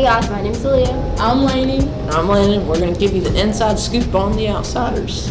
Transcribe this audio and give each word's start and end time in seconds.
Hey 0.00 0.06
guys, 0.06 0.30
my 0.30 0.40
name's 0.40 0.64
Leah. 0.64 1.14
I'm 1.18 1.44
Laney. 1.44 1.86
I'm 2.08 2.26
Landon. 2.26 2.66
We're 2.66 2.78
going 2.78 2.94
to 2.94 2.98
give 2.98 3.12
you 3.12 3.20
the 3.20 3.38
inside 3.38 3.78
scoop 3.78 4.14
on 4.14 4.34
the 4.34 4.48
Outsiders. 4.48 5.28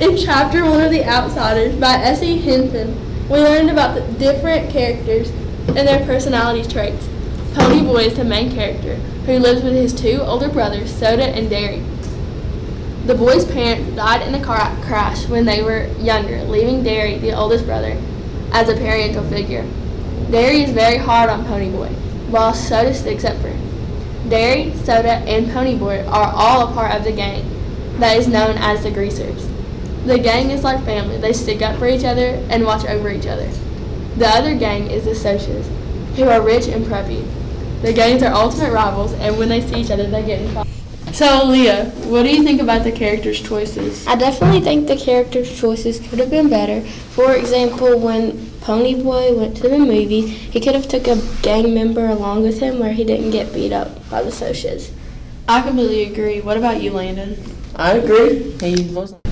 In 0.00 0.16
chapter 0.16 0.64
one 0.64 0.80
of 0.80 0.90
The 0.90 1.04
Outsiders 1.04 1.76
by 1.76 1.92
S.E. 1.98 2.38
Hinton, 2.38 2.96
we 3.28 3.38
learned 3.38 3.70
about 3.70 3.94
the 3.94 4.00
different 4.18 4.72
characters 4.72 5.30
and 5.68 5.86
their 5.86 6.04
personality 6.04 6.68
traits. 6.68 7.06
Ponyboy 7.52 8.06
is 8.06 8.16
the 8.16 8.24
main 8.24 8.50
character, 8.50 8.96
who 9.26 9.38
lives 9.38 9.62
with 9.62 9.74
his 9.74 9.94
two 9.94 10.20
older 10.22 10.48
brothers, 10.48 10.92
Soda 10.92 11.28
and 11.28 11.48
Darry. 11.48 11.78
The 13.06 13.14
boy's 13.14 13.44
parents 13.44 13.94
died 13.94 14.26
in 14.26 14.34
a 14.34 14.44
car 14.44 14.76
crash 14.82 15.28
when 15.28 15.44
they 15.44 15.62
were 15.62 15.86
younger, 15.98 16.42
leaving 16.42 16.82
Darry, 16.82 17.18
the 17.18 17.34
oldest 17.34 17.66
brother, 17.66 17.96
as 18.50 18.68
a 18.68 18.74
parental 18.74 19.22
figure. 19.28 19.64
Darry 20.30 20.62
is 20.62 20.70
very 20.72 20.96
hard 20.96 21.30
on 21.30 21.44
Ponyboy, 21.44 21.90
while 22.30 22.52
Soda 22.52 22.92
sticks 22.92 23.24
up 23.24 23.36
for 23.40 23.48
him. 23.48 24.28
Darry, 24.28 24.74
Soda, 24.78 25.18
and 25.26 25.46
Ponyboy 25.46 26.06
are 26.08 26.32
all 26.34 26.68
a 26.68 26.72
part 26.72 26.94
of 26.94 27.04
the 27.04 27.12
gang 27.12 27.48
that 28.00 28.16
is 28.16 28.26
known 28.26 28.56
as 28.58 28.82
the 28.82 28.90
Greasers. 28.90 29.48
The 30.04 30.18
gang 30.18 30.50
is 30.50 30.64
like 30.64 30.84
family. 30.84 31.16
They 31.18 31.32
stick 31.32 31.62
up 31.62 31.78
for 31.78 31.86
each 31.86 32.04
other 32.04 32.44
and 32.50 32.64
watch 32.64 32.84
over 32.84 33.08
each 33.10 33.26
other. 33.26 33.48
The 34.16 34.28
other 34.28 34.56
gang 34.56 34.90
is 34.90 35.04
the 35.04 35.12
Socs, 35.12 35.66
who 36.16 36.24
are 36.24 36.40
rich 36.40 36.66
and 36.66 36.84
preppy. 36.84 37.24
The 37.82 37.92
gangs 37.92 38.22
are 38.22 38.32
ultimate 38.32 38.72
rivals, 38.72 39.12
and 39.14 39.38
when 39.38 39.48
they 39.48 39.60
see 39.60 39.80
each 39.80 39.90
other, 39.90 40.08
they 40.08 40.24
get 40.24 40.40
in 40.40 40.48
fight. 40.52 40.66
So, 41.16 41.46
Leah, 41.46 41.86
what 42.12 42.24
do 42.24 42.28
you 42.28 42.42
think 42.42 42.60
about 42.60 42.84
the 42.84 42.92
characters' 42.92 43.40
choices? 43.40 44.06
I 44.06 44.16
definitely 44.16 44.60
think 44.60 44.86
the 44.86 44.98
characters' 44.98 45.58
choices 45.58 45.98
could 45.98 46.18
have 46.18 46.28
been 46.28 46.50
better. 46.50 46.82
For 46.82 47.34
example, 47.34 47.98
when 47.98 48.32
Ponyboy 48.60 49.34
went 49.34 49.56
to 49.56 49.62
the 49.70 49.78
movie, 49.78 50.28
he 50.28 50.60
could 50.60 50.74
have 50.74 50.86
took 50.88 51.06
a 51.06 51.18
gang 51.40 51.72
member 51.72 52.06
along 52.06 52.42
with 52.42 52.60
him 52.60 52.78
where 52.78 52.92
he 52.92 53.02
didn't 53.02 53.30
get 53.30 53.54
beat 53.54 53.72
up 53.72 54.06
by 54.10 54.22
the 54.22 54.28
Socs. 54.28 54.90
I 55.48 55.62
completely 55.62 56.12
agree. 56.12 56.42
What 56.42 56.58
about 56.58 56.82
you, 56.82 56.90
Landon? 56.90 57.42
I 57.76 57.92
agree. 57.92 58.50
He 58.60 58.92
wasn't. 58.92 59.22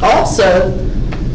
Also, 0.00 0.70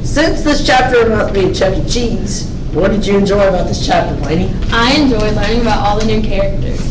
since 0.02 0.44
this 0.44 0.66
chapter 0.66 1.08
about 1.08 1.34
being 1.34 1.54
Chuck 1.54 1.76
E. 1.76 1.86
Cheese, 1.90 2.50
what 2.72 2.92
did 2.92 3.06
you 3.06 3.18
enjoy 3.18 3.50
about 3.50 3.68
this 3.68 3.86
chapter, 3.86 4.16
Laney? 4.22 4.50
I 4.72 4.94
enjoyed 4.94 5.36
learning 5.36 5.60
about 5.60 5.86
all 5.86 6.00
the 6.00 6.06
new 6.06 6.22
characters. 6.22 6.83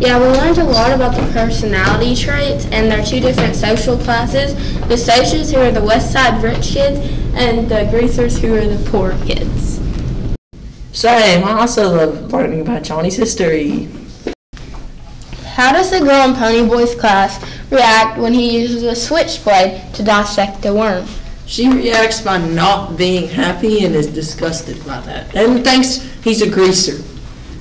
Yeah, 0.00 0.18
we 0.18 0.26
learned 0.26 0.58
a 0.58 0.64
lot 0.64 0.92
about 0.92 1.14
the 1.14 1.22
personality 1.32 2.16
traits 2.16 2.66
and 2.66 2.90
their 2.90 3.04
two 3.04 3.20
different 3.20 3.54
social 3.54 3.96
classes. 3.96 4.54
The 4.88 4.96
Socs, 4.96 5.54
who 5.54 5.60
are 5.60 5.70
the 5.70 5.84
West 5.84 6.12
Side 6.12 6.42
rich 6.42 6.72
kids, 6.72 6.98
and 7.34 7.68
the 7.68 7.86
Greasers, 7.90 8.36
who 8.36 8.54
are 8.56 8.66
the 8.66 8.90
poor 8.90 9.12
kids. 9.24 9.80
Same. 10.92 11.44
I 11.44 11.60
also 11.60 11.90
love 11.90 12.32
learning 12.32 12.62
about 12.62 12.82
Johnny's 12.82 13.14
history. 13.14 13.88
How 15.44 15.72
does 15.72 15.92
the 15.92 16.00
girl 16.00 16.28
in 16.28 16.34
Ponyboy's 16.34 16.96
class 16.96 17.40
react 17.70 18.18
when 18.18 18.34
he 18.34 18.60
uses 18.60 18.82
a 18.82 18.96
switchblade 18.96 19.94
to 19.94 20.02
dissect 20.02 20.64
a 20.64 20.74
worm? 20.74 21.06
She 21.46 21.68
reacts 21.68 22.20
by 22.20 22.38
not 22.38 22.96
being 22.96 23.28
happy 23.28 23.84
and 23.84 23.94
is 23.94 24.08
disgusted 24.08 24.84
by 24.84 25.00
that. 25.02 25.36
And 25.36 25.62
thinks 25.62 25.98
he's 26.24 26.42
a 26.42 26.50
greaser. 26.50 27.00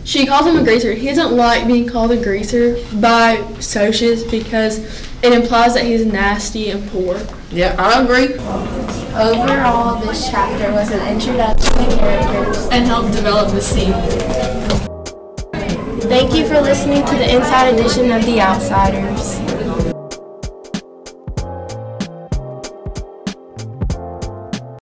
She 0.05 0.25
calls 0.25 0.45
him 0.45 0.57
a 0.57 0.63
greaser. 0.63 0.93
He 0.93 1.07
doesn't 1.07 1.35
like 1.35 1.65
being 1.65 1.87
called 1.87 2.11
a 2.11 2.21
greaser 2.21 2.75
by 2.99 3.37
Socs 3.59 4.29
because 4.29 4.79
it 5.23 5.31
implies 5.31 5.73
that 5.75 5.85
he's 5.85 6.05
nasty 6.05 6.71
and 6.71 6.87
poor. 6.89 7.19
Yeah, 7.49 7.75
I 7.79 8.01
agree. 8.03 8.35
Overall, 9.15 10.01
this 10.01 10.29
chapter 10.29 10.73
was 10.73 10.91
an 10.91 11.07
introduction 11.07 11.73
to 11.73 11.97
characters. 11.97 12.67
And 12.71 12.85
help 12.85 13.11
develop 13.13 13.51
the 13.51 13.61
scene. 13.61 13.93
Thank 16.09 16.35
you 16.35 16.45
for 16.47 16.59
listening 16.59 17.05
to 17.05 17.15
the 17.15 17.35
Inside 17.35 17.73
Edition 17.73 18.11
of 18.11 18.25
The 18.25 18.41
Outsiders. 18.41 19.39